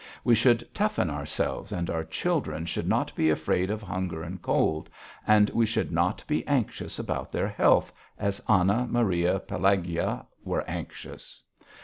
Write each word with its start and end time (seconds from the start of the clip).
We 0.23 0.33
should 0.33 0.67
toughen 0.73 1.11
ourselves 1.11 1.71
and 1.71 1.87
our 1.87 2.03
children 2.03 2.65
should 2.65 2.87
not 2.87 3.13
be 3.13 3.29
afraid 3.29 3.69
of 3.69 3.83
hunger 3.83 4.23
and 4.23 4.41
cold, 4.41 4.89
and 5.27 5.51
we 5.51 5.67
should 5.67 5.91
not 5.91 6.23
be 6.25 6.43
anxious 6.47 6.97
about 6.97 7.31
their 7.31 7.49
health, 7.49 7.93
as 8.17 8.41
Anna, 8.49 8.87
Maria, 8.89 9.39
Pelagueya 9.39 10.25
were 10.43 10.67
anxious. 10.67 11.43